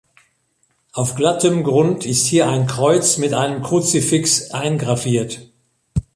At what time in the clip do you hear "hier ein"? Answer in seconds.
2.25-2.65